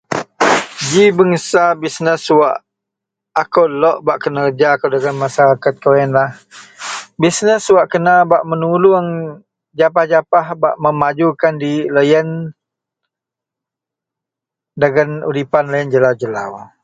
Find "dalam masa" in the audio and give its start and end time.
4.95-5.43